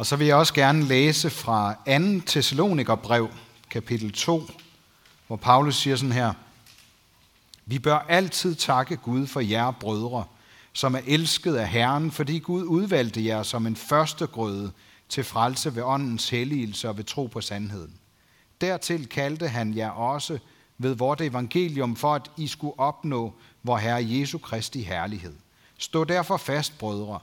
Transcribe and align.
Og 0.00 0.06
så 0.06 0.16
vil 0.16 0.26
jeg 0.26 0.36
også 0.36 0.54
gerne 0.54 0.84
læse 0.84 1.30
fra 1.30 1.74
2. 2.18 2.26
Thessalonikerbrev, 2.26 3.28
kapitel 3.70 4.12
2, 4.12 4.42
hvor 5.26 5.36
Paulus 5.36 5.76
siger 5.76 5.96
sådan 5.96 6.12
her. 6.12 6.32
Vi 7.66 7.78
bør 7.78 7.98
altid 7.98 8.54
takke 8.54 8.96
Gud 8.96 9.26
for 9.26 9.40
jer, 9.40 9.70
brødre, 9.70 10.24
som 10.72 10.94
er 10.94 11.00
elsket 11.06 11.54
af 11.56 11.68
Herren, 11.68 12.10
fordi 12.10 12.38
Gud 12.38 12.64
udvalgte 12.64 13.24
jer 13.24 13.42
som 13.42 13.66
en 13.66 13.76
første 13.76 14.26
grøde 14.26 14.72
til 15.08 15.24
frelse 15.24 15.76
ved 15.76 15.82
åndens 15.82 16.28
helligelse 16.28 16.88
og 16.88 16.96
ved 16.96 17.04
tro 17.04 17.26
på 17.26 17.40
sandheden. 17.40 17.94
Dertil 18.60 19.08
kaldte 19.08 19.48
han 19.48 19.76
jer 19.76 19.90
også 19.90 20.38
ved 20.78 20.94
vort 20.94 21.20
evangelium, 21.20 21.96
for 21.96 22.14
at 22.14 22.30
I 22.36 22.46
skulle 22.46 22.80
opnå 22.80 23.34
vor 23.62 23.76
Herre 23.76 24.06
Jesu 24.08 24.38
Kristi 24.38 24.82
herlighed. 24.82 25.34
Stå 25.78 26.04
derfor 26.04 26.36
fast, 26.36 26.78
brødre, 26.78 27.20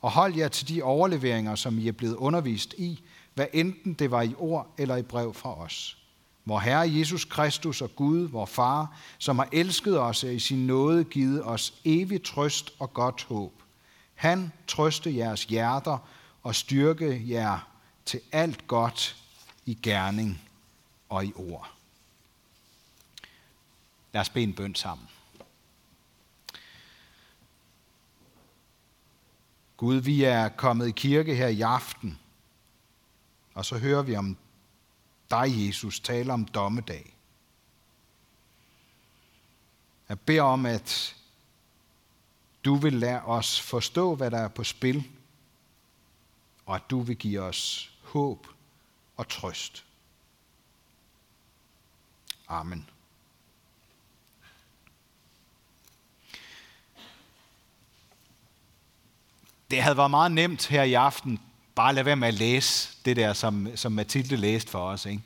og 0.00 0.10
hold 0.10 0.34
jer 0.34 0.48
til 0.48 0.68
de 0.68 0.82
overleveringer, 0.82 1.54
som 1.54 1.78
I 1.78 1.88
er 1.88 1.92
blevet 1.92 2.16
undervist 2.16 2.74
i, 2.78 3.02
hvad 3.34 3.46
enten 3.52 3.94
det 3.94 4.10
var 4.10 4.22
i 4.22 4.34
ord 4.38 4.74
eller 4.78 4.96
i 4.96 5.02
brev 5.02 5.34
fra 5.34 5.60
os. 5.60 5.96
Vor 6.44 6.58
Herre 6.58 6.98
Jesus 6.98 7.24
Kristus 7.24 7.80
og 7.80 7.96
Gud, 7.96 8.28
vor 8.28 8.46
Far, 8.46 8.96
som 9.18 9.38
har 9.38 9.48
elsket 9.52 10.00
os 10.00 10.24
og 10.24 10.34
i 10.34 10.38
sin 10.38 10.66
nåde 10.66 11.04
givet 11.04 11.44
os 11.44 11.74
evig 11.84 12.22
trøst 12.22 12.72
og 12.78 12.94
godt 12.94 13.22
håb. 13.22 13.52
Han 14.14 14.52
trøste 14.66 15.16
jeres 15.16 15.44
hjerter 15.44 15.98
og 16.42 16.54
styrke 16.54 17.22
jer 17.28 17.68
til 18.04 18.20
alt 18.32 18.66
godt 18.66 19.16
i 19.66 19.78
gerning 19.82 20.40
og 21.08 21.24
i 21.24 21.32
ord. 21.36 21.70
Lad 24.12 24.20
os 24.20 24.28
bede 24.28 24.44
en 24.44 24.52
bøn 24.52 24.74
sammen. 24.74 25.08
Gud, 29.80 29.96
vi 29.96 30.24
er 30.24 30.48
kommet 30.48 30.88
i 30.88 30.90
kirke 30.90 31.34
her 31.34 31.48
i 31.48 31.60
aften, 31.60 32.18
og 33.54 33.64
så 33.64 33.78
hører 33.78 34.02
vi 34.02 34.16
om 34.16 34.36
dig, 35.30 35.66
Jesus, 35.66 36.00
tale 36.00 36.32
om 36.32 36.44
dommedag. 36.44 37.16
Jeg 40.08 40.20
beder 40.20 40.42
om, 40.42 40.66
at 40.66 41.16
du 42.64 42.74
vil 42.74 42.92
lade 42.92 43.22
os 43.22 43.60
forstå, 43.60 44.14
hvad 44.14 44.30
der 44.30 44.38
er 44.38 44.48
på 44.48 44.64
spil, 44.64 45.08
og 46.66 46.74
at 46.74 46.82
du 46.90 47.00
vil 47.00 47.16
give 47.16 47.40
os 47.40 47.92
håb 48.02 48.46
og 49.16 49.28
trøst. 49.28 49.84
Amen. 52.48 52.88
Det 59.70 59.82
havde 59.82 59.96
været 59.96 60.10
meget 60.10 60.32
nemt 60.32 60.66
her 60.66 60.82
i 60.82 60.94
aften, 60.94 61.40
bare 61.74 61.94
lade 61.94 62.06
være 62.06 62.16
med 62.16 62.28
at 62.28 62.34
læse 62.34 62.96
det 63.04 63.16
der, 63.16 63.32
som, 63.32 63.68
som 63.76 63.92
Mathilde 63.92 64.36
læste 64.36 64.70
for 64.70 64.78
os. 64.78 65.06
Ikke? 65.06 65.22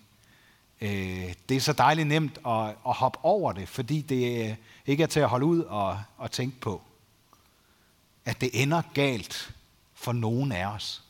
Øh, 0.81 1.34
det 1.48 1.56
er 1.56 1.61
så 1.61 1.73
dejligt 1.73 2.09
nemt 2.09 2.39
at, 2.47 2.69
at 2.69 2.95
hoppe 2.95 3.19
over 3.22 3.53
det, 3.53 3.69
fordi 3.69 4.00
det 4.00 4.50
øh, 4.50 4.56
ikke 4.87 5.03
er 5.03 5.06
til 5.06 5.20
at 5.20 5.28
holde 5.28 5.47
ud 5.47 5.61
og, 5.61 6.03
og 6.17 6.31
tænke 6.31 6.61
på, 6.61 6.83
at 8.25 8.41
det 8.41 8.62
ender 8.62 8.83
galt 8.95 9.55
for 9.95 10.12
nogen 10.12 10.53
af 10.53 10.67
os. 10.67 11.03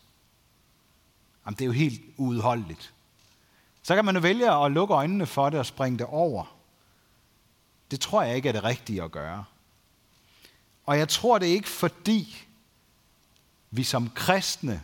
Jamen, 1.46 1.54
det 1.54 1.62
er 1.62 1.66
jo 1.66 1.72
helt 1.72 2.02
uudholdeligt. 2.16 2.92
Så 3.82 3.94
kan 3.94 4.04
man 4.04 4.14
jo 4.14 4.20
vælge 4.20 4.64
at 4.64 4.72
lukke 4.72 4.94
øjnene 4.94 5.26
for 5.26 5.50
det 5.50 5.60
og 5.60 5.66
springe 5.66 5.98
det 5.98 6.06
over. 6.06 6.56
Det 7.90 8.00
tror 8.00 8.22
jeg 8.22 8.36
ikke 8.36 8.48
er 8.48 8.52
det 8.52 8.64
rigtige 8.64 9.02
at 9.02 9.12
gøre. 9.12 9.44
Og 10.86 10.98
jeg 10.98 11.08
tror 11.08 11.38
det 11.38 11.46
ikke, 11.46 11.68
fordi 11.68 12.43
vi 13.76 13.82
som 13.82 14.10
kristne 14.10 14.82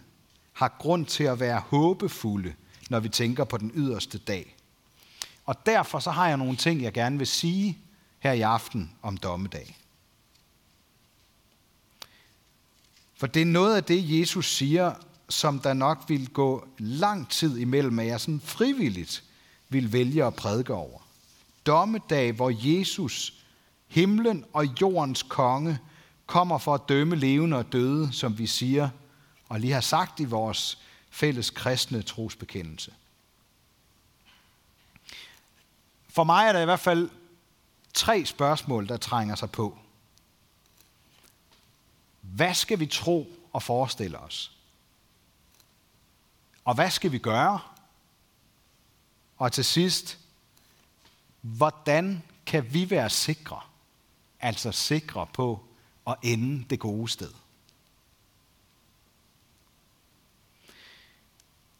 har 0.52 0.76
grund 0.78 1.06
til 1.06 1.24
at 1.24 1.40
være 1.40 1.60
håbefulde, 1.60 2.54
når 2.90 3.00
vi 3.00 3.08
tænker 3.08 3.44
på 3.44 3.56
den 3.56 3.72
yderste 3.74 4.18
dag. 4.18 4.56
Og 5.46 5.66
derfor 5.66 5.98
så 5.98 6.10
har 6.10 6.28
jeg 6.28 6.36
nogle 6.36 6.56
ting, 6.56 6.82
jeg 6.82 6.92
gerne 6.92 7.18
vil 7.18 7.26
sige 7.26 7.78
her 8.18 8.32
i 8.32 8.40
aften 8.40 8.92
om 9.02 9.16
dommedag. 9.16 9.76
For 13.14 13.26
det 13.26 13.42
er 13.42 13.46
noget 13.46 13.76
af 13.76 13.84
det, 13.84 14.20
Jesus 14.20 14.56
siger, 14.56 14.94
som 15.28 15.58
der 15.58 15.72
nok 15.72 16.04
vil 16.08 16.28
gå 16.28 16.68
lang 16.78 17.28
tid 17.28 17.58
imellem, 17.58 17.98
at 17.98 18.06
jeg 18.06 18.20
sådan 18.20 18.40
frivilligt 18.40 19.24
vil 19.68 19.92
vælge 19.92 20.24
at 20.24 20.34
prædike 20.34 20.74
over. 20.74 20.98
Dommedag, 21.66 22.32
hvor 22.32 22.52
Jesus, 22.54 23.34
himlen 23.88 24.44
og 24.52 24.80
jordens 24.80 25.22
konge, 25.22 25.78
kommer 26.30 26.58
for 26.58 26.74
at 26.74 26.88
dømme 26.88 27.16
levende 27.16 27.56
og 27.56 27.72
døde, 27.72 28.12
som 28.12 28.38
vi 28.38 28.46
siger, 28.46 28.90
og 29.48 29.60
lige 29.60 29.72
har 29.72 29.80
sagt 29.80 30.20
i 30.20 30.24
vores 30.24 30.78
fælles 31.10 31.50
kristne 31.50 32.02
trosbekendelse. 32.02 32.94
For 36.08 36.24
mig 36.24 36.46
er 36.46 36.52
der 36.52 36.60
i 36.60 36.64
hvert 36.64 36.80
fald 36.80 37.10
tre 37.94 38.26
spørgsmål, 38.26 38.88
der 38.88 38.96
trænger 38.96 39.34
sig 39.34 39.50
på. 39.50 39.78
Hvad 42.20 42.54
skal 42.54 42.80
vi 42.80 42.86
tro 42.86 43.32
og 43.52 43.62
forestille 43.62 44.18
os? 44.18 44.52
Og 46.64 46.74
hvad 46.74 46.90
skal 46.90 47.12
vi 47.12 47.18
gøre? 47.18 47.60
Og 49.36 49.52
til 49.52 49.64
sidst, 49.64 50.18
hvordan 51.40 52.22
kan 52.46 52.74
vi 52.74 52.90
være 52.90 53.10
sikre, 53.10 53.60
altså 54.40 54.72
sikre 54.72 55.26
på 55.26 55.64
og 56.04 56.16
ende 56.22 56.64
det 56.70 56.78
gode 56.78 57.08
sted? 57.08 57.30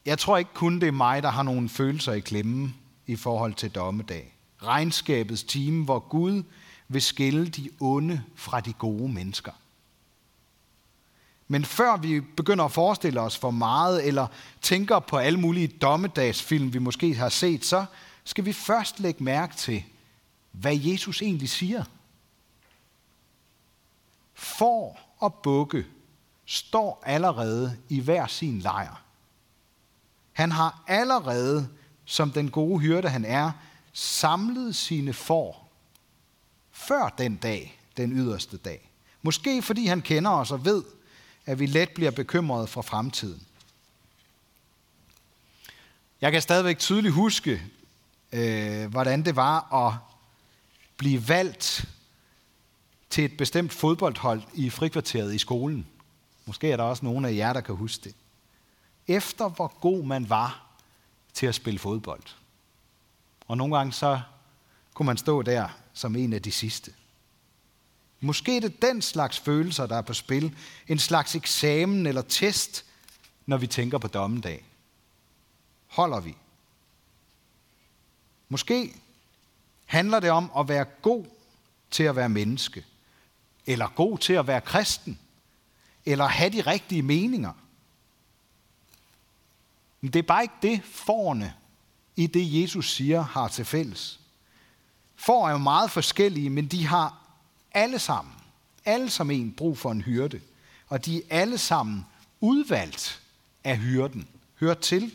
Jeg 0.06 0.19
tror 0.19 0.36
ikke 0.36 0.54
kun 0.54 0.81
det 0.81 0.88
er 0.88 0.92
mig, 0.92 1.22
der 1.22 1.28
har 1.31 1.42
nogle 1.42 1.69
følelser 1.69 2.12
i 2.12 2.20
klemme 2.20 2.75
i 3.06 3.16
forhold 3.16 3.54
til 3.54 3.70
dommedag. 3.70 4.34
Regnskabets 4.62 5.42
time, 5.42 5.84
hvor 5.84 5.98
Gud 5.98 6.42
vil 6.88 7.03
skille 7.03 7.48
de 7.48 7.70
onde 7.80 8.22
fra 8.34 8.60
de 8.60 8.72
gode 8.72 9.12
mennesker. 9.12 9.53
Men 11.48 11.64
før 11.64 11.97
vi 11.97 12.20
begynder 12.20 12.64
at 12.64 12.72
forestille 12.72 13.20
os 13.20 13.38
for 13.38 13.50
meget, 13.50 14.06
eller 14.06 14.26
tænker 14.62 14.98
på 14.98 15.16
alle 15.16 15.41
mulige 15.41 15.69
dommedagsfilm, 15.69 16.72
vi 16.72 16.78
måske 16.78 17.14
har 17.14 17.28
set, 17.28 17.64
så 17.64 17.84
skal 18.25 18.44
vi 18.44 18.53
først 18.53 19.00
lægge 19.00 19.25
mærke 19.25 19.56
til, 19.56 19.84
hvad 20.53 20.76
Jesus 20.76 21.22
egentlig 21.22 21.48
siger. 21.48 21.84
Får 24.40 25.16
og 25.18 25.34
bukke 25.34 25.86
står 26.46 27.02
allerede 27.06 27.78
i 27.88 28.00
hver 28.00 28.26
sin 28.26 28.58
lejr. 28.58 29.02
Han 30.32 30.52
har 30.52 30.82
allerede, 30.86 31.68
som 32.04 32.30
den 32.32 32.50
gode 32.50 32.80
hyrde 32.80 33.08
han 33.08 33.24
er, 33.24 33.52
samlet 33.92 34.76
sine 34.76 35.12
får 35.12 35.72
før 36.70 37.08
den 37.08 37.36
dag, 37.36 37.80
den 37.96 38.12
yderste 38.12 38.56
dag. 38.56 38.90
Måske 39.22 39.62
fordi 39.62 39.86
han 39.86 40.02
kender 40.02 40.30
os 40.30 40.50
og 40.50 40.64
ved, 40.64 40.82
at 41.46 41.58
vi 41.58 41.66
let 41.66 41.90
bliver 41.90 42.10
bekymrede 42.10 42.66
for 42.66 42.82
fremtiden. 42.82 43.46
Jeg 46.20 46.32
kan 46.32 46.42
stadigvæk 46.42 46.78
tydeligt 46.78 47.14
huske, 47.14 47.62
øh, 48.32 48.90
hvordan 48.90 49.24
det 49.24 49.36
var 49.36 49.86
at 49.86 49.94
blive 50.96 51.28
valgt 51.28 51.88
til 53.10 53.25
et 53.25 53.37
bestemt 53.37 53.72
fodboldhold 53.72 54.43
i 54.54 54.71
frikvarteret 54.71 55.34
i 55.34 55.38
skolen. 55.38 55.87
Måske 56.47 56.71
er 56.71 56.76
der 56.76 56.84
også 56.84 57.04
nogen 57.04 57.25
af 57.25 57.34
jer, 57.34 57.53
der 57.53 57.60
kan 57.60 57.75
huske 57.75 58.04
det 58.04 58.15
efter 59.10 59.48
hvor 59.48 59.69
god 59.81 60.04
man 60.04 60.28
var 60.28 60.66
til 61.32 61.47
at 61.47 61.54
spille 61.54 61.78
fodbold. 61.78 62.22
Og 63.48 63.56
nogle 63.56 63.76
gange 63.76 63.93
så 63.93 64.21
kunne 64.94 65.06
man 65.06 65.16
stå 65.16 65.43
der 65.43 65.69
som 65.93 66.16
en 66.16 66.32
af 66.32 66.43
de 66.43 66.53
sidste. 66.53 66.93
Måske 68.21 68.56
er 68.56 68.60
det 68.60 68.83
den 68.83 69.03
slags 69.03 69.39
følelser, 69.39 69.86
der 69.86 69.97
er 69.97 70.03
på 70.03 70.15
spil. 70.15 70.56
En 70.89 70.98
slags 70.98 71.34
eksamen 71.34 72.06
eller 72.06 72.22
test, 72.22 72.84
når 73.47 73.56
vi 73.56 73.66
tænker 73.66 73.98
på 73.98 74.09
dommedag. 74.09 74.65
Holder 75.86 76.21
vi? 76.21 76.36
Måske 78.48 78.95
handler 79.84 80.21
det 80.21 80.30
om 80.30 80.51
at 80.59 80.68
være 80.68 80.84
god 80.84 81.24
til 81.91 82.03
at 82.03 82.16
være 82.16 82.28
menneske. 82.28 82.84
Eller 83.70 83.88
god 83.88 84.18
til 84.18 84.32
at 84.32 84.46
være 84.46 84.60
kristen. 84.60 85.18
Eller 86.04 86.26
have 86.26 86.50
de 86.50 86.60
rigtige 86.60 87.02
meninger. 87.02 87.52
Men 90.00 90.12
det 90.12 90.18
er 90.18 90.22
bare 90.22 90.42
ikke 90.42 90.54
det, 90.62 90.84
forne 90.84 91.54
i 92.16 92.26
det, 92.26 92.62
Jesus 92.62 92.94
siger, 92.94 93.22
har 93.22 93.48
til 93.48 93.64
fælles. 93.64 94.20
For 95.16 95.48
er 95.48 95.52
jo 95.52 95.58
meget 95.58 95.90
forskellige, 95.90 96.50
men 96.50 96.66
de 96.66 96.86
har 96.86 97.18
alle 97.72 97.98
sammen, 97.98 98.34
alle 98.84 99.10
som 99.10 99.30
en, 99.30 99.52
brug 99.52 99.78
for 99.78 99.90
en 99.90 100.02
hyrde. 100.02 100.40
Og 100.88 101.04
de 101.04 101.16
er 101.16 101.22
alle 101.30 101.58
sammen 101.58 102.06
udvalgt 102.40 103.22
af 103.64 103.78
hyrden. 103.78 104.28
Hørt 104.60 104.78
til 104.78 105.14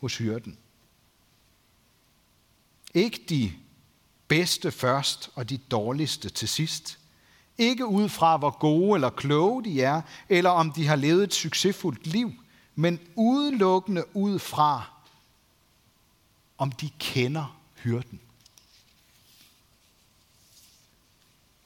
hos 0.00 0.18
hyrden. 0.18 0.58
Ikke 2.94 3.24
de 3.28 3.52
bedste 4.28 4.70
først 4.70 5.30
og 5.34 5.50
de 5.50 5.58
dårligste 5.58 6.28
til 6.28 6.48
sidst. 6.48 6.98
Ikke 7.58 7.86
ud 7.86 8.08
fra, 8.08 8.36
hvor 8.36 8.50
gode 8.50 8.94
eller 8.94 9.10
kloge 9.10 9.64
de 9.64 9.82
er, 9.82 10.02
eller 10.28 10.50
om 10.50 10.72
de 10.72 10.86
har 10.86 10.96
levet 10.96 11.24
et 11.24 11.34
succesfuldt 11.34 12.06
liv, 12.06 12.32
men 12.74 13.00
udelukkende 13.16 14.16
ud 14.16 14.38
fra, 14.38 14.84
om 16.58 16.72
de 16.72 16.90
kender 16.98 17.56
hyrden. 17.74 18.20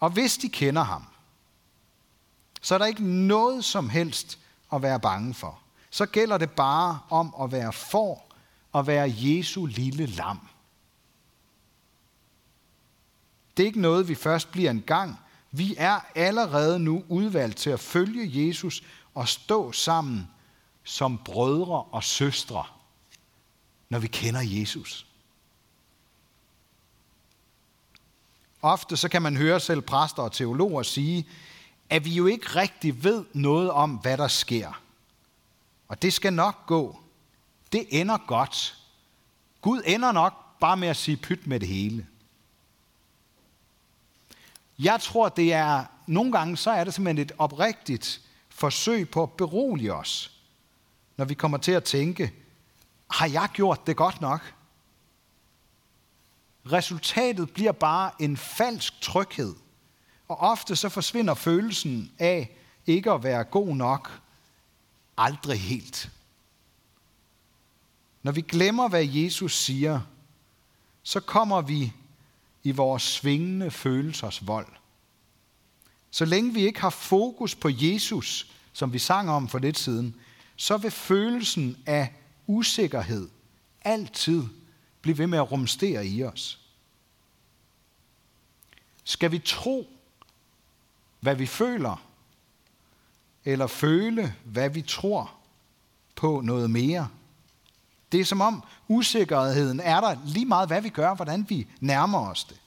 Og 0.00 0.10
hvis 0.10 0.36
de 0.36 0.48
kender 0.48 0.82
ham, 0.82 1.04
så 2.62 2.74
er 2.74 2.78
der 2.78 2.86
ikke 2.86 3.04
noget 3.04 3.64
som 3.64 3.88
helst 3.88 4.38
at 4.72 4.82
være 4.82 5.00
bange 5.00 5.34
for. 5.34 5.58
Så 5.90 6.06
gælder 6.06 6.38
det 6.38 6.50
bare 6.50 7.00
om 7.10 7.34
at 7.42 7.52
være 7.52 7.72
for 7.72 8.24
og 8.72 8.86
være 8.86 9.12
Jesu 9.16 9.66
lille 9.66 10.06
lam. 10.06 10.48
Det 13.56 13.62
er 13.62 13.66
ikke 13.66 13.80
noget, 13.80 14.08
vi 14.08 14.14
først 14.14 14.50
bliver 14.50 14.70
en 14.70 14.82
gang. 14.82 15.18
Vi 15.58 15.74
er 15.78 16.00
allerede 16.14 16.78
nu 16.78 17.04
udvalgt 17.08 17.56
til 17.56 17.70
at 17.70 17.80
følge 17.80 18.46
Jesus 18.46 18.82
og 19.14 19.28
stå 19.28 19.72
sammen 19.72 20.28
som 20.84 21.18
brødre 21.24 21.82
og 21.82 22.04
søstre, 22.04 22.64
når 23.88 23.98
vi 23.98 24.06
kender 24.06 24.40
Jesus. 24.40 25.06
Ofte 28.62 28.96
så 28.96 29.08
kan 29.08 29.22
man 29.22 29.36
høre 29.36 29.60
selv 29.60 29.80
præster 29.80 30.22
og 30.22 30.32
teologer 30.32 30.82
sige, 30.82 31.28
at 31.90 32.04
vi 32.04 32.10
jo 32.10 32.26
ikke 32.26 32.46
rigtig 32.46 33.04
ved 33.04 33.24
noget 33.32 33.70
om, 33.70 33.90
hvad 33.90 34.16
der 34.16 34.28
sker. 34.28 34.82
Og 35.88 36.02
det 36.02 36.12
skal 36.12 36.32
nok 36.32 36.66
gå. 36.66 37.00
Det 37.72 37.86
ender 37.88 38.18
godt. 38.26 38.76
Gud 39.60 39.82
ender 39.86 40.12
nok 40.12 40.58
bare 40.60 40.76
med 40.76 40.88
at 40.88 40.96
sige 40.96 41.16
pyt 41.16 41.46
med 41.46 41.60
det 41.60 41.68
hele. 41.68 42.06
Jeg 44.78 45.00
tror, 45.00 45.28
det 45.28 45.52
er, 45.52 45.84
nogle 46.06 46.32
gange 46.32 46.56
så 46.56 46.70
er 46.70 46.84
det 46.84 46.94
simpelthen 46.94 47.26
et 47.26 47.32
oprigtigt 47.38 48.20
forsøg 48.48 49.10
på 49.10 49.22
at 49.22 49.32
berolige 49.32 49.94
os, 49.94 50.32
når 51.16 51.24
vi 51.24 51.34
kommer 51.34 51.58
til 51.58 51.72
at 51.72 51.84
tænke, 51.84 52.32
har 53.10 53.26
jeg 53.26 53.48
gjort 53.52 53.86
det 53.86 53.96
godt 53.96 54.20
nok? 54.20 54.54
Resultatet 56.72 57.50
bliver 57.50 57.72
bare 57.72 58.10
en 58.18 58.36
falsk 58.36 59.00
tryghed. 59.00 59.54
Og 60.28 60.36
ofte 60.36 60.76
så 60.76 60.88
forsvinder 60.88 61.34
følelsen 61.34 62.12
af 62.18 62.56
ikke 62.86 63.10
at 63.10 63.22
være 63.22 63.44
god 63.44 63.76
nok 63.76 64.20
aldrig 65.16 65.60
helt. 65.60 66.10
Når 68.22 68.32
vi 68.32 68.40
glemmer, 68.40 68.88
hvad 68.88 69.04
Jesus 69.04 69.56
siger, 69.56 70.00
så 71.02 71.20
kommer 71.20 71.60
vi 71.60 71.92
i 72.62 72.70
vores 72.70 73.02
svingende 73.02 73.70
følelsers 73.70 74.46
vold. 74.46 74.66
Så 76.10 76.24
længe 76.24 76.54
vi 76.54 76.66
ikke 76.66 76.80
har 76.80 76.90
fokus 76.90 77.54
på 77.54 77.68
Jesus, 77.72 78.52
som 78.72 78.92
vi 78.92 78.98
sang 78.98 79.30
om 79.30 79.48
for 79.48 79.58
lidt 79.58 79.78
siden, 79.78 80.14
så 80.56 80.76
vil 80.76 80.90
følelsen 80.90 81.76
af 81.86 82.14
usikkerhed 82.46 83.28
altid 83.82 84.42
blive 85.00 85.18
ved 85.18 85.26
med 85.26 85.38
at 85.38 85.52
rumstere 85.52 86.06
i 86.06 86.24
os. 86.24 86.60
Skal 89.04 89.32
vi 89.32 89.38
tro, 89.38 89.86
hvad 91.20 91.34
vi 91.34 91.46
føler, 91.46 92.04
eller 93.44 93.66
føle, 93.66 94.34
hvad 94.44 94.70
vi 94.70 94.82
tror 94.82 95.34
på 96.16 96.40
noget 96.40 96.70
mere? 96.70 97.08
Det 98.12 98.20
er 98.20 98.24
som 98.24 98.40
om 98.40 98.62
usikkerheden 98.88 99.80
er 99.80 100.00
der 100.00 100.16
lige 100.24 100.46
meget, 100.46 100.68
hvad 100.68 100.82
vi 100.82 100.88
gør, 100.88 101.14
hvordan 101.14 101.46
vi 101.48 101.66
nærmer 101.80 102.18
os 102.18 102.44
det. 102.44 102.60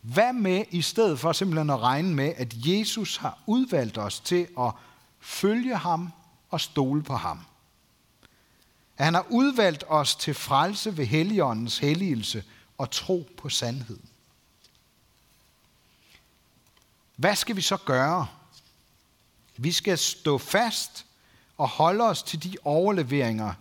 Hvad 0.00 0.32
med 0.32 0.64
i 0.70 0.82
stedet 0.82 1.18
for 1.18 1.32
simpelthen 1.32 1.70
at 1.70 1.80
regne 1.80 2.14
med, 2.14 2.32
at 2.36 2.54
Jesus 2.56 3.16
har 3.16 3.38
udvalgt 3.46 3.98
os 3.98 4.20
til 4.20 4.48
at 4.58 4.72
følge 5.20 5.76
ham 5.76 6.12
og 6.50 6.60
stole 6.60 7.02
på 7.02 7.14
ham? 7.14 7.40
At 8.96 9.04
han 9.04 9.14
har 9.14 9.26
udvalgt 9.30 9.84
os 9.88 10.16
til 10.16 10.34
frelse 10.34 10.96
ved 10.96 11.06
Helligåndens 11.06 11.78
helligelse 11.78 12.44
og 12.78 12.90
tro 12.90 13.28
på 13.36 13.48
sandheden. 13.48 14.08
Hvad 17.16 17.36
skal 17.36 17.56
vi 17.56 17.60
så 17.60 17.76
gøre? 17.76 18.26
Vi 19.56 19.72
skal 19.72 19.98
stå 19.98 20.38
fast 20.38 21.06
og 21.58 21.68
holde 21.68 22.04
os 22.04 22.22
til 22.22 22.42
de 22.42 22.56
overleveringer, 22.64 23.54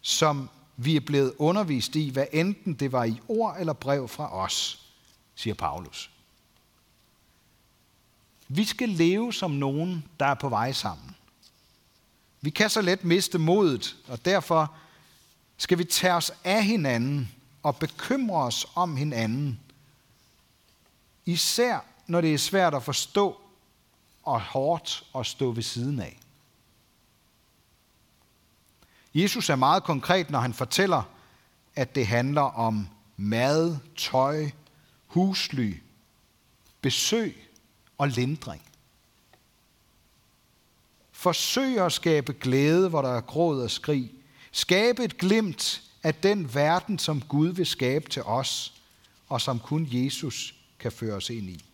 som 0.00 0.50
vi 0.76 0.96
er 0.96 1.00
blevet 1.00 1.34
undervist 1.38 1.96
i, 1.96 2.10
hvad 2.10 2.26
enten 2.32 2.74
det 2.74 2.92
var 2.92 3.04
i 3.04 3.20
ord 3.28 3.56
eller 3.58 3.72
brev 3.72 4.08
fra 4.08 4.34
os, 4.34 4.86
siger 5.34 5.54
Paulus. 5.54 6.10
Vi 8.48 8.64
skal 8.64 8.88
leve 8.88 9.32
som 9.32 9.50
nogen, 9.50 10.04
der 10.20 10.26
er 10.26 10.34
på 10.34 10.48
vej 10.48 10.72
sammen. 10.72 11.16
Vi 12.40 12.50
kan 12.50 12.70
så 12.70 12.80
let 12.80 13.04
miste 13.04 13.38
modet, 13.38 13.96
og 14.08 14.24
derfor 14.24 14.74
skal 15.56 15.78
vi 15.78 15.84
tage 15.84 16.14
os 16.14 16.32
af 16.44 16.64
hinanden 16.64 17.32
og 17.62 17.76
bekymre 17.76 18.42
os 18.42 18.66
om 18.74 18.96
hinanden. 18.96 19.60
Især 21.26 21.80
når 22.06 22.20
det 22.20 22.34
er 22.34 22.38
svært 22.38 22.74
at 22.74 22.82
forstå 22.82 23.40
og 24.22 24.40
hårdt 24.40 25.04
at 25.14 25.26
stå 25.26 25.50
ved 25.50 25.62
siden 25.62 26.00
af. 26.00 26.18
Jesus 29.14 29.48
er 29.48 29.56
meget 29.56 29.84
konkret, 29.84 30.30
når 30.30 30.38
han 30.38 30.54
fortæller, 30.54 31.02
at 31.76 31.94
det 31.94 32.06
handler 32.06 32.42
om 32.42 32.88
mad, 33.16 33.76
tøj, 33.96 34.50
husly, 35.06 35.74
besøg 36.80 37.48
og 37.98 38.08
lindring. 38.08 38.62
Forsøg 41.12 41.78
at 41.78 41.92
skabe 41.92 42.32
glæde, 42.32 42.88
hvor 42.88 43.02
der 43.02 43.16
er 43.16 43.20
gråd 43.20 43.62
og 43.62 43.70
skrig. 43.70 44.10
Skabe 44.52 45.04
et 45.04 45.18
glimt 45.18 45.82
af 46.02 46.14
den 46.14 46.54
verden, 46.54 46.98
som 46.98 47.20
Gud 47.20 47.48
vil 47.48 47.66
skabe 47.66 48.10
til 48.10 48.22
os, 48.22 48.74
og 49.28 49.40
som 49.40 49.58
kun 49.58 49.88
Jesus 49.90 50.54
kan 50.78 50.92
føre 50.92 51.14
os 51.14 51.30
ind 51.30 51.50
i. 51.50 51.64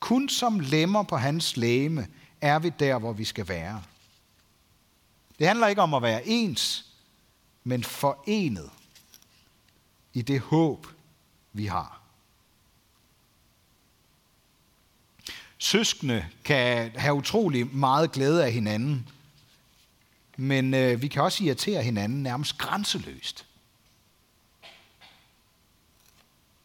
Kun 0.00 0.28
som 0.28 0.60
lemmer 0.60 1.02
på 1.02 1.16
hans 1.16 1.56
læme 1.56 2.06
er 2.40 2.58
vi 2.58 2.72
der, 2.78 2.98
hvor 2.98 3.12
vi 3.12 3.24
skal 3.24 3.48
være. 3.48 3.82
Det 5.40 5.48
handler 5.48 5.66
ikke 5.66 5.82
om 5.82 5.94
at 5.94 6.02
være 6.02 6.26
ens, 6.26 6.86
men 7.64 7.84
forenet 7.84 8.70
i 10.12 10.22
det 10.22 10.40
håb, 10.40 10.86
vi 11.52 11.66
har. 11.66 12.00
Søskende 15.58 16.28
kan 16.44 16.90
have 16.96 17.14
utrolig 17.14 17.66
meget 17.66 18.12
glæde 18.12 18.44
af 18.44 18.52
hinanden, 18.52 19.08
men 20.36 20.74
øh, 20.74 21.02
vi 21.02 21.08
kan 21.08 21.22
også 21.22 21.44
irritere 21.44 21.82
hinanden 21.82 22.22
nærmest 22.22 22.58
grænseløst. 22.58 23.46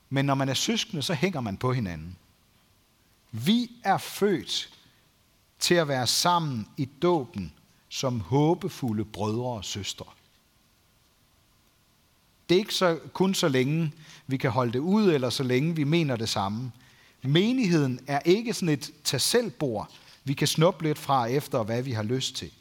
Men 0.09 0.25
når 0.25 0.35
man 0.35 0.49
er 0.49 0.53
søskende, 0.53 1.03
så 1.03 1.13
hænger 1.13 1.41
man 1.41 1.57
på 1.57 1.73
hinanden. 1.73 2.17
Vi 3.31 3.71
er 3.83 3.97
født 3.97 4.73
til 5.59 5.75
at 5.75 5.87
være 5.87 6.07
sammen 6.07 6.67
i 6.77 6.85
dåben 6.85 7.53
som 7.95 8.19
håbefulde 8.19 9.05
brødre 9.05 9.45
og 9.45 9.65
søstre. 9.65 10.05
Det 12.49 12.55
er 12.55 12.59
ikke 12.59 12.73
så, 12.73 12.99
kun 13.13 13.33
så 13.33 13.47
længe 13.47 13.91
vi 14.27 14.37
kan 14.37 14.51
holde 14.51 14.73
det 14.73 14.79
ud, 14.79 15.11
eller 15.11 15.29
så 15.29 15.43
længe 15.43 15.75
vi 15.75 15.83
mener 15.83 16.15
det 16.15 16.29
samme. 16.29 16.71
Menigheden 17.21 17.99
er 18.07 18.19
ikke 18.19 18.53
sådan 18.53 18.69
et 18.69 18.91
tag 19.03 19.51
vi 20.23 20.33
kan 20.33 20.47
snuppe 20.47 20.83
lidt 20.83 20.97
fra 20.97 21.25
efter, 21.25 21.63
hvad 21.63 21.81
vi 21.81 21.91
har 21.91 22.03
lyst 22.03 22.35
til. 22.35 22.51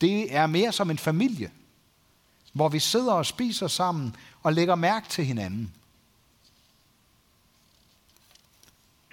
Det 0.00 0.34
er 0.34 0.46
mere 0.46 0.72
som 0.72 0.90
en 0.90 0.98
familie, 0.98 1.50
hvor 2.52 2.68
vi 2.68 2.78
sidder 2.78 3.12
og 3.12 3.26
spiser 3.26 3.68
sammen 3.68 4.16
og 4.42 4.52
lægger 4.52 4.74
mærke 4.74 5.08
til 5.08 5.24
hinanden. 5.24 5.74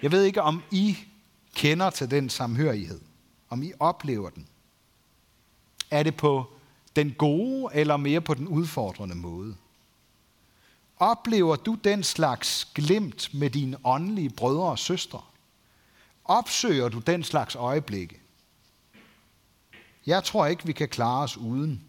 Jeg 0.02 0.12
ved 0.12 0.24
ikke, 0.24 0.42
om 0.42 0.62
I 0.70 0.98
kender 1.54 1.90
til 1.90 2.10
den 2.10 2.30
samhørighed. 2.30 3.00
Om 3.50 3.62
I 3.62 3.72
oplever 3.80 4.30
den. 4.30 4.46
Er 5.92 6.02
det 6.02 6.16
på 6.16 6.46
den 6.96 7.12
gode 7.18 7.74
eller 7.74 7.96
mere 7.96 8.20
på 8.20 8.34
den 8.34 8.48
udfordrende 8.48 9.14
måde? 9.14 9.56
Oplever 10.96 11.56
du 11.56 11.74
den 11.74 12.02
slags 12.02 12.64
glimt 12.74 13.34
med 13.34 13.50
dine 13.50 13.76
åndelige 13.84 14.30
brødre 14.30 14.70
og 14.70 14.78
søstre? 14.78 15.22
Opsøger 16.24 16.88
du 16.88 16.98
den 16.98 17.24
slags 17.24 17.54
øjeblikke? 17.54 18.20
Jeg 20.06 20.24
tror 20.24 20.46
ikke, 20.46 20.66
vi 20.66 20.72
kan 20.72 20.88
klare 20.88 21.22
os 21.22 21.36
uden. 21.36 21.84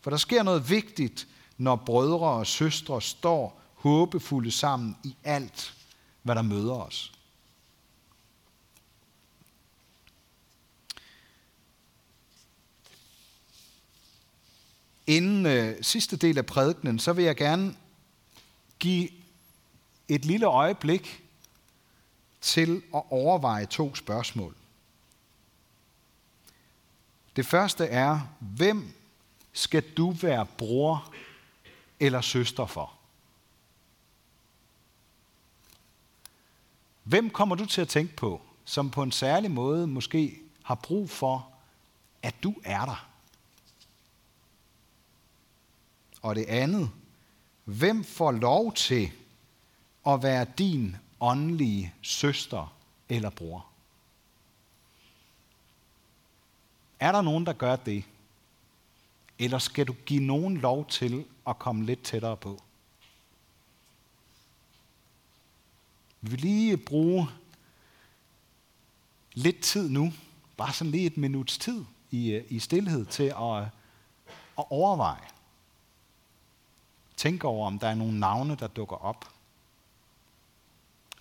For 0.00 0.10
der 0.10 0.16
sker 0.16 0.42
noget 0.42 0.70
vigtigt, 0.70 1.28
når 1.58 1.76
brødre 1.76 2.28
og 2.28 2.46
søstre 2.46 3.02
står 3.02 3.60
håbefulde 3.74 4.50
sammen 4.50 4.96
i 5.04 5.16
alt, 5.24 5.74
hvad 6.22 6.34
der 6.34 6.42
møder 6.42 6.74
os. 6.74 7.12
Inden 15.06 15.46
øh, 15.46 15.76
sidste 15.82 16.16
del 16.16 16.38
af 16.38 16.46
prædikenen, 16.46 16.98
så 16.98 17.12
vil 17.12 17.24
jeg 17.24 17.36
gerne 17.36 17.76
give 18.78 19.08
et 20.08 20.24
lille 20.24 20.46
øjeblik 20.46 21.22
til 22.40 22.82
at 22.94 23.02
overveje 23.10 23.66
to 23.66 23.94
spørgsmål. 23.94 24.56
Det 27.36 27.46
første 27.46 27.84
er, 27.84 28.20
hvem 28.38 28.92
skal 29.52 29.82
du 29.96 30.10
være 30.10 30.46
bror 30.46 31.12
eller 32.00 32.20
søster 32.20 32.66
for? 32.66 32.92
Hvem 37.02 37.30
kommer 37.30 37.54
du 37.54 37.66
til 37.66 37.80
at 37.80 37.88
tænke 37.88 38.16
på, 38.16 38.40
som 38.64 38.90
på 38.90 39.02
en 39.02 39.12
særlig 39.12 39.50
måde 39.50 39.86
måske 39.86 40.40
har 40.62 40.74
brug 40.74 41.10
for, 41.10 41.48
at 42.22 42.34
du 42.42 42.54
er 42.64 42.84
der? 42.84 43.11
Og 46.22 46.34
det 46.34 46.44
andet, 46.44 46.90
hvem 47.64 48.04
får 48.04 48.32
lov 48.32 48.72
til 48.72 49.12
at 50.06 50.22
være 50.22 50.46
din 50.58 50.96
åndelige 51.20 51.94
søster 52.02 52.76
eller 53.08 53.30
bror? 53.30 53.66
Er 57.00 57.12
der 57.12 57.22
nogen, 57.22 57.46
der 57.46 57.52
gør 57.52 57.76
det? 57.76 58.04
Eller 59.38 59.58
skal 59.58 59.86
du 59.86 59.92
give 60.06 60.24
nogen 60.24 60.56
lov 60.56 60.88
til 60.88 61.24
at 61.46 61.58
komme 61.58 61.84
lidt 61.84 62.02
tættere 62.02 62.36
på? 62.36 62.62
Vi 66.20 66.30
vil 66.30 66.40
lige 66.40 66.76
bruge 66.76 67.28
lidt 69.34 69.60
tid 69.60 69.88
nu, 69.88 70.12
bare 70.56 70.72
sådan 70.72 70.90
lige 70.90 71.06
et 71.06 71.16
minuts 71.16 71.58
tid 71.58 71.84
i, 72.10 72.30
øh, 72.30 72.44
i 72.48 72.58
stillhed 72.58 73.06
til 73.06 73.22
at, 73.22 73.62
at 74.58 74.64
overveje 74.70 75.28
tænke 77.22 77.46
over, 77.46 77.66
om 77.66 77.78
der 77.78 77.88
er 77.88 77.94
nogle 77.94 78.20
navne, 78.20 78.56
der 78.56 78.66
dukker 78.66 78.96
op. 78.96 79.28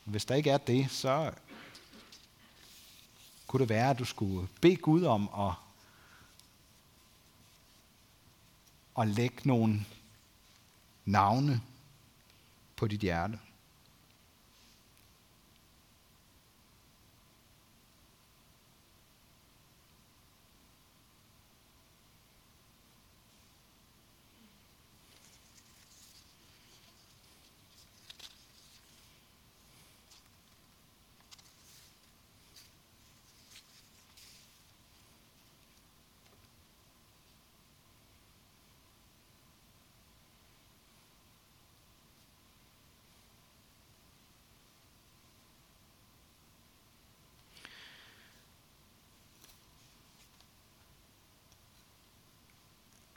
Hvis 0.04 0.26
der 0.26 0.36
ikke 0.36 0.50
er 0.50 0.58
det, 0.58 0.92
så 0.92 1.32
kunne 3.48 3.60
det 3.60 3.70
være, 3.70 3.90
at 3.90 4.00
du 4.00 4.06
skulle 4.06 4.48
bede 4.62 4.76
Gud 4.76 5.04
om 5.04 5.30
at, 5.48 5.54
at 9.02 9.08
lægge 9.08 9.42
nogle 9.46 9.86
navne 11.06 11.62
på 12.76 12.88
dit 12.88 13.00
hjerte. 13.00 13.40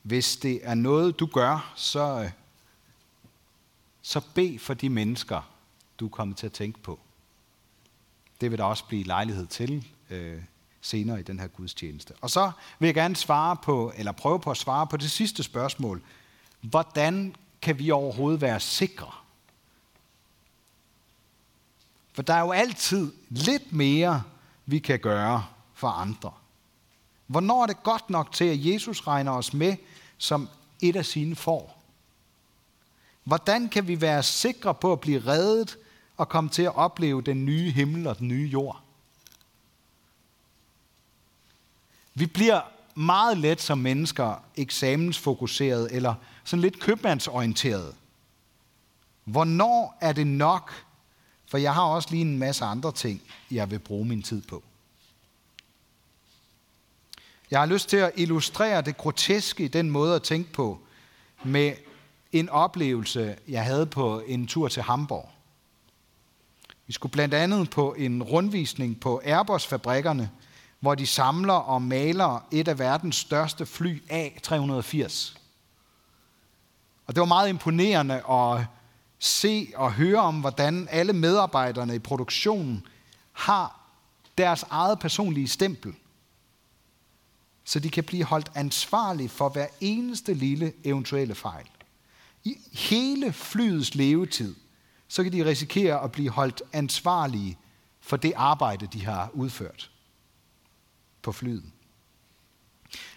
Hvis 0.05 0.37
det 0.37 0.61
er 0.63 0.75
noget, 0.75 1.21
du 1.21 1.27
gør, 1.27 1.73
så, 1.77 2.23
øh, 2.23 2.31
så 4.03 4.21
bed 4.35 4.59
for 4.59 4.75
de 4.75 4.89
mennesker, 4.89 5.51
du 6.01 6.05
er 6.05 6.11
kommet 6.11 6.37
til 6.37 6.47
at 6.47 6.53
tænke 6.53 6.79
på. 6.79 7.01
Det 8.41 8.51
vil 8.51 8.59
der 8.59 8.65
også 8.65 8.85
blive 8.85 9.05
lejlighed 9.05 9.47
til 9.47 9.87
øh, 10.11 10.43
senere 10.81 11.21
i 11.21 11.23
den 11.23 11.41
her 11.41 11.47
gudstjeneste. 11.47 12.15
Og 12.21 12.31
så 12.31 12.53
vil 12.79 12.87
jeg 12.87 12.95
gerne 12.95 13.17
svare 13.17 13.57
på, 13.57 13.93
eller 13.97 14.13
prøve 14.13 14.41
på 14.41 14.51
at 14.51 14.57
svare 14.57 14.87
på 14.87 14.97
det 14.97 15.11
sidste 15.11 15.43
spørgsmål. 15.43 16.03
Hvordan 16.61 17.35
kan 17.63 17.79
vi 17.79 17.91
overhovedet 17.91 18.41
være 18.41 18.61
sikre? 18.61 19.13
For 22.13 22.23
der 22.23 22.35
er 22.35 22.41
jo 22.41 22.53
altid 22.53 23.13
lidt 23.29 23.73
mere, 23.73 24.23
vi 24.67 24.79
kan 24.79 24.99
gøre 24.99 25.47
for 25.75 25.89
andre. 25.89 26.33
Hvornår 27.27 27.63
er 27.63 27.67
det 27.67 27.83
godt 27.83 28.11
nok 28.11 28.33
til, 28.33 28.45
at 28.45 28.67
Jesus 28.67 29.07
regner 29.07 29.33
os 29.33 29.53
med 29.53 29.77
som 30.19 30.49
et 30.81 30.97
af 30.97 31.07
sine 31.07 31.37
får? 31.37 31.83
Hvordan 33.25 33.69
kan 33.69 33.89
vi 33.89 34.01
være 34.01 34.23
sikre 34.23 34.75
på 34.75 34.93
at 34.93 35.01
blive 35.01 35.27
reddet 35.27 35.77
og 36.17 36.29
komme 36.29 36.51
til 36.51 36.63
at 36.63 36.77
opleve 36.77 37.23
den 37.23 37.45
nye 37.45 37.71
himmel 37.71 38.07
og 38.07 38.19
den 38.19 38.29
nye 38.29 38.49
jord? 38.53 38.81
Vi 42.15 42.27
bliver 42.27 42.61
meget 42.95 43.39
let 43.39 43.61
som 43.61 43.79
mennesker 43.79 44.35
eksamensfokuseret 44.57 45.89
eller 45.93 46.15
sådan 46.45 46.61
lidt 46.61 46.81
købmandsorienteret. 46.81 47.95
Hvornår 49.25 49.99
er 50.01 50.13
det 50.13 50.27
nok? 50.27 50.85
For 51.47 51.59
jeg 51.59 51.75
har 51.75 51.83
også 51.83 52.11
lige 52.11 52.21
en 52.21 52.39
masse 52.39 52.65
andre 52.65 52.93
ting, 52.93 53.23
jeg 53.51 53.71
vil 53.71 53.79
bruge 53.79 54.05
min 54.05 54.23
tid 54.23 54.43
på. 54.43 54.63
Jeg 57.51 57.61
har 57.61 57.67
lyst 57.67 57.89
til 57.89 57.97
at 57.97 58.13
illustrere 58.17 58.83
det 58.83 58.97
groteske 58.97 59.65
i 59.65 59.69
den 59.69 59.91
måde 59.91 60.15
at 60.15 60.23
tænke 60.23 60.53
på 60.53 60.79
med 61.45 61.73
en 62.33 62.49
oplevelse, 62.49 63.37
jeg 63.49 63.65
havde 63.65 63.87
på 63.87 64.23
en 64.27 64.47
tur 64.47 64.69
til 64.69 64.83
Hamburg. 64.83 65.29
Vi 66.87 66.93
skulle 66.93 67.13
blandt 67.13 67.35
andet 67.35 67.71
på 67.71 67.95
en 67.99 68.23
rundvisning 68.23 69.01
på 69.01 69.21
Airbus-fabrikkerne, 69.25 70.31
hvor 70.81 70.95
de 70.95 71.07
samler 71.07 71.55
og 71.55 71.83
maler 71.83 72.47
et 72.51 72.69
af 72.69 72.79
verdens 72.79 73.17
største 73.17 73.67
fly 73.67 74.03
A380. 74.11 75.37
Og 77.07 77.15
det 77.15 77.21
var 77.21 77.27
meget 77.27 77.49
imponerende 77.49 78.31
at 78.31 78.65
se 79.19 79.73
og 79.77 79.93
høre 79.93 80.19
om, 80.19 80.41
hvordan 80.41 80.89
alle 80.91 81.13
medarbejderne 81.13 81.95
i 81.95 81.99
produktionen 81.99 82.87
har 83.33 83.81
deres 84.39 84.65
eget 84.71 84.99
personlige 84.99 85.49
stempel 85.49 85.95
så 87.65 87.79
de 87.79 87.91
kan 87.91 88.05
blive 88.05 88.25
holdt 88.25 88.51
ansvarlige 88.55 89.29
for 89.29 89.49
hver 89.49 89.67
eneste 89.81 90.35
lille 90.35 90.73
eventuelle 90.85 91.35
fejl. 91.35 91.67
I 92.45 92.57
hele 92.73 93.33
flyets 93.33 93.95
levetid, 93.95 94.55
så 95.09 95.23
kan 95.23 95.33
de 95.33 95.45
risikere 95.45 96.03
at 96.03 96.13
blive 96.13 96.31
holdt 96.31 96.63
ansvarlige 96.73 97.59
for 98.01 98.17
det 98.17 98.33
arbejde, 98.37 98.87
de 98.87 99.05
har 99.05 99.31
udført 99.33 99.91
på 101.23 101.33
flyet. 101.33 101.65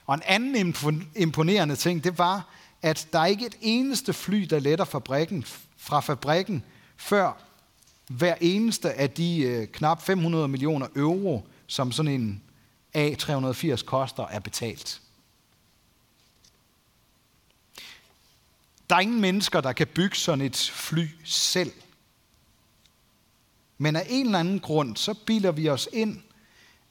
Og 0.06 0.16
en 0.16 0.22
anden 0.25 0.75
imponerende 1.16 1.75
ting, 1.75 2.04
det 2.04 2.18
var, 2.18 2.50
at 2.82 3.08
der 3.13 3.20
er 3.20 3.25
ikke 3.25 3.46
et 3.46 3.56
eneste 3.62 4.13
fly, 4.13 4.42
der 4.42 4.60
letter 4.60 4.86
fabrikken, 4.86 5.46
fra 5.77 6.00
fabrikken, 6.00 6.63
før 6.98 7.42
hver 8.10 8.36
eneste 8.42 8.94
af 8.94 9.10
de 9.10 9.39
øh, 9.39 9.68
knap 9.68 10.01
500 10.01 10.48
millioner 10.48 10.88
euro, 10.96 11.48
som 11.68 11.92
sådan 11.92 12.12
en 12.12 12.42
A380 12.98 13.86
koster, 13.86 14.27
er 14.27 14.39
betalt. 14.39 15.01
Der 18.89 18.96
er 18.96 19.00
ingen 19.00 19.22
mennesker, 19.22 19.62
der 19.62 19.74
kan 19.74 19.88
bygge 19.88 20.16
sådan 20.16 20.46
et 20.46 20.58
fly 20.58 21.08
selv. 21.24 21.72
Men 23.77 23.96
af 23.96 24.06
en 24.10 24.25
eller 24.25 24.39
anden 24.39 24.60
grund, 24.60 24.98
så 24.98 25.13
bilder 25.13 25.51
vi 25.51 25.70
os 25.70 25.89
ind, 25.94 26.22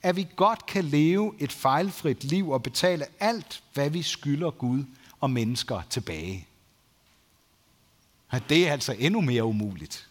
at 0.02 0.16
vi 0.16 0.28
godt 0.36 0.66
kan 0.66 0.84
leve 0.84 1.34
et 1.38 1.52
fejlfrit 1.52 2.24
liv 2.24 2.50
og 2.50 2.62
betale 2.62 3.06
alt, 3.20 3.62
hvad 3.74 3.90
vi 3.90 4.02
skylder 4.02 4.50
Gud 4.50 4.84
og 5.20 5.30
mennesker 5.30 5.82
tilbage. 5.90 6.48
Og 8.28 8.48
det 8.48 8.68
er 8.68 8.72
altså 8.72 8.92
endnu 8.98 9.20
mere 9.20 9.44
umuligt. 9.44 10.08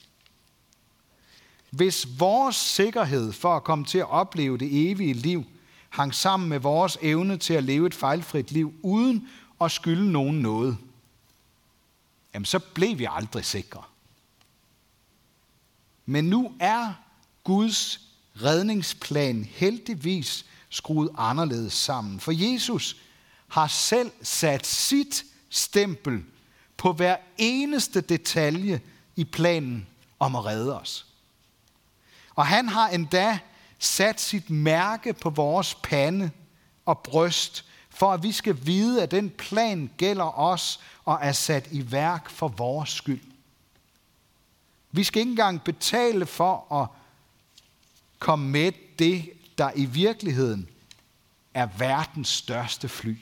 Hvis 1.70 2.08
vores 2.20 2.56
sikkerhed 2.56 3.34
for 3.34 3.56
at 3.56 3.64
komme 3.64 3.86
til 3.86 3.98
at 3.98 4.10
opleve 4.10 4.58
det 4.58 4.92
evige 4.92 5.14
liv 5.14 5.46
hang 5.96 6.16
sammen 6.16 6.50
med 6.50 6.60
vores 6.60 6.98
evne 7.02 7.38
til 7.38 7.54
at 7.54 7.64
leve 7.64 7.88
et 7.88 7.94
fejlfrit 7.94 8.52
liv 8.52 8.74
uden 8.82 9.30
at 9.62 9.72
skylde 9.72 10.12
nogen 10.12 10.40
noget, 10.40 10.78
jamen 12.34 12.46
så 12.46 12.60
blev 12.60 13.00
vi 13.00 13.08
aldrig 13.12 13.46
sikre. 13.46 13.84
Men 16.06 16.26
nu 16.26 16.54
er 16.60 16.94
Guds 17.44 18.02
redningsplan 18.42 19.46
heldigvis 19.52 20.46
skruet 20.70 21.10
anderledes 21.18 21.74
sammen. 21.74 22.20
For 22.20 22.32
Jesus 22.32 22.98
har 23.48 23.68
selv 23.68 24.12
sat 24.22 24.68
sit 24.68 25.26
stempel 25.50 26.24
på 26.78 26.94
hver 26.94 27.18
eneste 27.38 28.02
detalje 28.02 28.82
i 29.16 29.24
planen 29.24 29.88
om 30.20 30.36
at 30.36 30.46
redde 30.46 30.80
os. 30.80 31.06
Og 32.36 32.46
han 32.46 32.70
har 32.70 32.88
endda 32.90 33.40
sat 33.80 34.22
sit 34.22 34.50
mærke 34.50 35.14
på 35.14 35.30
vores 35.30 35.76
pande 35.76 36.32
og 36.86 37.00
bryst, 37.00 37.66
for 37.90 38.12
at 38.14 38.24
vi 38.24 38.32
skal 38.32 38.66
vide, 38.66 39.04
at 39.04 39.12
den 39.12 39.30
plan 39.30 39.90
gælder 39.98 40.40
os 40.40 40.80
og 41.06 41.20
er 41.22 41.32
sat 41.32 41.68
i 41.72 41.92
værk 41.92 42.30
for 42.30 42.48
vores 42.48 42.90
skyld. 42.90 43.22
Vi 44.92 45.04
skal 45.04 45.20
ikke 45.20 45.30
engang 45.30 45.64
betale 45.64 46.26
for 46.26 46.74
at 46.82 46.88
komme 48.20 48.50
med 48.50 48.72
det, 49.00 49.30
der 49.58 49.72
i 49.76 49.86
virkeligheden 49.86 50.70
er 51.54 51.66
verdens 51.78 52.28
største 52.28 52.90
fly. 52.90 53.18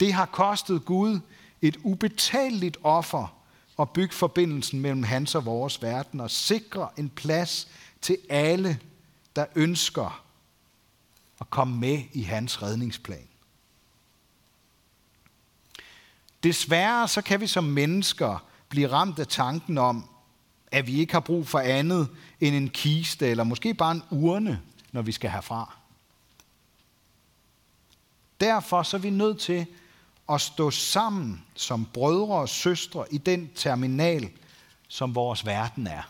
Det 0.00 0.12
har 0.12 0.26
kostet 0.26 0.84
Gud 0.84 1.20
et 1.62 1.76
ubetaleligt 1.82 2.76
offer 2.82 3.43
og 3.76 3.90
bygge 3.90 4.14
forbindelsen 4.14 4.80
mellem 4.80 5.02
hans 5.02 5.34
og 5.34 5.44
vores 5.44 5.82
verden 5.82 6.20
og 6.20 6.30
sikre 6.30 6.88
en 6.96 7.08
plads 7.08 7.68
til 8.00 8.18
alle, 8.28 8.78
der 9.36 9.46
ønsker 9.54 10.24
at 11.40 11.50
komme 11.50 11.76
med 11.76 12.02
i 12.12 12.22
hans 12.22 12.62
redningsplan. 12.62 13.28
Desværre 16.42 17.08
så 17.08 17.22
kan 17.22 17.40
vi 17.40 17.46
som 17.46 17.64
mennesker 17.64 18.44
blive 18.68 18.88
ramt 18.88 19.18
af 19.18 19.26
tanken 19.26 19.78
om, 19.78 20.08
at 20.66 20.86
vi 20.86 21.00
ikke 21.00 21.12
har 21.12 21.20
brug 21.20 21.48
for 21.48 21.58
andet 21.58 22.08
end 22.40 22.54
en 22.54 22.68
kiste, 22.68 23.26
eller 23.26 23.44
måske 23.44 23.74
bare 23.74 23.92
en 23.92 24.02
urne, 24.10 24.62
når 24.92 25.02
vi 25.02 25.12
skal 25.12 25.30
herfra. 25.30 25.76
Derfor 28.40 28.82
så 28.82 28.96
er 28.96 29.00
vi 29.00 29.10
nødt 29.10 29.40
til 29.40 29.66
at 30.28 30.40
stå 30.40 30.70
sammen 30.70 31.44
som 31.54 31.86
brødre 31.86 32.34
og 32.34 32.48
søstre 32.48 33.06
i 33.10 33.18
den 33.18 33.50
terminal, 33.54 34.30
som 34.88 35.14
vores 35.14 35.46
verden 35.46 35.86
er. 35.86 36.02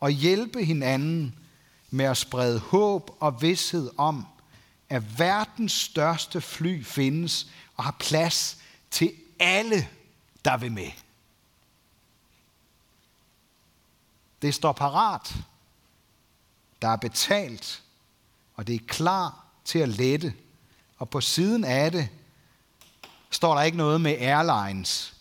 Og 0.00 0.10
hjælpe 0.10 0.64
hinanden 0.64 1.38
med 1.90 2.04
at 2.04 2.16
sprede 2.16 2.58
håb 2.58 3.10
og 3.20 3.42
vidshed 3.42 3.90
om, 3.96 4.26
at 4.88 5.18
verdens 5.18 5.72
største 5.72 6.40
fly 6.40 6.84
findes 6.84 7.46
og 7.76 7.84
har 7.84 7.96
plads 7.98 8.58
til 8.90 9.12
alle, 9.38 9.88
der 10.44 10.56
vil 10.56 10.72
med. 10.72 10.90
Det 14.42 14.54
står 14.54 14.72
parat. 14.72 15.34
Der 16.82 16.88
er 16.88 16.96
betalt, 16.96 17.82
og 18.54 18.66
det 18.66 18.74
er 18.74 18.86
klar 18.86 19.44
til 19.64 19.78
at 19.78 19.88
lette. 19.88 20.34
Og 20.98 21.10
på 21.10 21.20
siden 21.20 21.64
af 21.64 21.92
det 21.92 22.08
står 23.34 23.54
der 23.54 23.62
ikke 23.62 23.78
noget 23.78 24.00
med 24.00 24.16
airlines, 24.18 25.14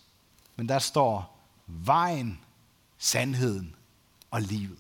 men 0.55 0.69
der 0.69 0.79
står 0.79 1.39
vejen, 1.67 2.39
sandheden 2.97 3.75
og 4.31 4.41
livet. 4.41 4.77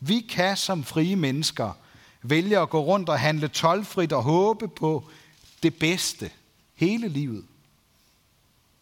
Vi 0.00 0.20
kan 0.20 0.56
som 0.56 0.84
frie 0.84 1.16
mennesker 1.16 1.72
vælge 2.22 2.58
at 2.58 2.70
gå 2.70 2.80
rundt 2.80 3.08
og 3.08 3.20
handle 3.20 3.48
tolvfrit 3.48 4.12
og 4.12 4.22
håbe 4.22 4.68
på 4.68 5.04
det 5.62 5.78
bedste 5.78 6.30
hele 6.74 7.08
livet. 7.08 7.46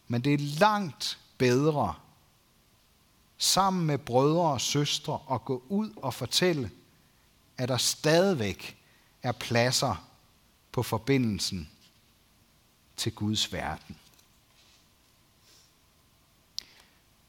Men 0.07 0.21
det 0.21 0.33
er 0.33 0.59
langt 0.59 1.19
bedre 1.37 1.93
sammen 3.37 3.85
med 3.85 3.97
brødre 3.97 4.51
og 4.51 4.61
søstre 4.61 5.19
at 5.31 5.45
gå 5.45 5.63
ud 5.69 5.89
og 5.95 6.13
fortælle, 6.13 6.71
at 7.57 7.69
der 7.69 7.77
stadigvæk 7.77 8.77
er 9.23 9.31
pladser 9.31 10.07
på 10.71 10.83
forbindelsen 10.83 11.69
til 12.97 13.11
Guds 13.11 13.53
verden. 13.53 13.97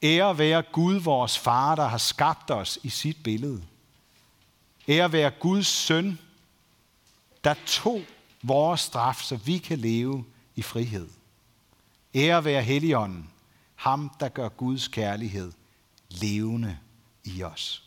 Ære 0.03 0.39
være 0.39 0.63
Gud, 0.63 0.95
vores 0.95 1.39
far, 1.39 1.75
der 1.75 1.87
har 1.87 1.99
skabt 1.99 2.51
os 2.51 2.79
i 2.83 2.89
sit 2.89 3.23
billede. 3.23 3.65
Ære 4.89 5.13
være 5.13 5.31
Guds 5.31 5.67
søn, 5.67 6.19
der 7.45 7.55
tog 7.67 8.03
vores 8.43 8.81
straf, 8.81 9.21
så 9.23 9.37
vi 9.37 9.59
kan 9.59 9.79
leve 9.79 10.25
i 10.57 10.63
frihed. 10.63 11.09
Ære 12.15 12.45
være 12.45 12.63
Helligånden, 12.63 13.31
ham 13.75 14.11
der 14.21 14.29
gør 14.29 14.49
Guds 14.49 14.89
kærlighed 14.89 15.53
levende 16.09 16.79
i 17.25 17.43
os. 17.43 17.83